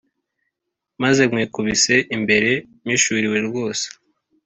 [1.01, 2.51] Maze Nkwikubise imbere
[2.83, 3.85] Mpishurirwe Rwose